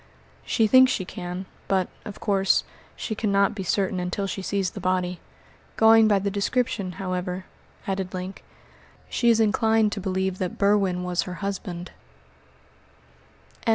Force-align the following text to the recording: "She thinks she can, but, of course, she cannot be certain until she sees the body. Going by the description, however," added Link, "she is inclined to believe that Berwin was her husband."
"She 0.43 0.65
thinks 0.65 0.91
she 0.91 1.05
can, 1.05 1.45
but, 1.67 1.87
of 2.05 2.19
course, 2.19 2.63
she 2.95 3.13
cannot 3.13 3.53
be 3.53 3.61
certain 3.61 3.99
until 3.99 4.25
she 4.25 4.41
sees 4.41 4.71
the 4.71 4.79
body. 4.79 5.19
Going 5.77 6.07
by 6.07 6.17
the 6.17 6.31
description, 6.31 6.93
however," 6.93 7.45
added 7.85 8.11
Link, 8.11 8.43
"she 9.09 9.29
is 9.29 9.39
inclined 9.39 9.91
to 9.91 10.01
believe 10.01 10.39
that 10.39 10.57
Berwin 10.57 11.03
was 11.03 11.21
her 11.29 11.35
husband." 11.45 11.91